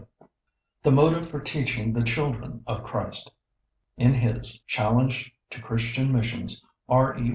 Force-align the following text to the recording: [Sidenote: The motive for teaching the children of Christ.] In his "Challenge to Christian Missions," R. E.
[Sidenote: 0.03 0.31
The 0.81 0.91
motive 0.93 1.29
for 1.29 1.39
teaching 1.39 1.93
the 1.93 2.01
children 2.03 2.63
of 2.65 2.83
Christ.] 2.83 3.29
In 3.97 4.13
his 4.15 4.57
"Challenge 4.65 5.31
to 5.51 5.61
Christian 5.61 6.11
Missions," 6.11 6.65
R. 6.89 7.15
E. 7.19 7.29